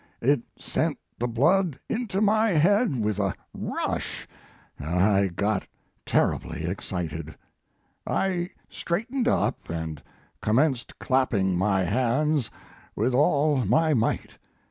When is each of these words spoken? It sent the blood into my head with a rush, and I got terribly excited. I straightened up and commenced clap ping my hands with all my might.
It 0.19 0.41
sent 0.57 0.97
the 1.19 1.27
blood 1.27 1.79
into 1.87 2.21
my 2.21 2.49
head 2.53 3.03
with 3.05 3.19
a 3.19 3.35
rush, 3.53 4.27
and 4.79 4.89
I 4.99 5.27
got 5.27 5.67
terribly 6.07 6.65
excited. 6.65 7.35
I 8.07 8.49
straightened 8.67 9.27
up 9.27 9.69
and 9.69 10.01
commenced 10.41 10.97
clap 10.97 11.29
ping 11.29 11.55
my 11.55 11.83
hands 11.83 12.49
with 12.95 13.13
all 13.13 13.57
my 13.63 13.93
might. 13.93 14.39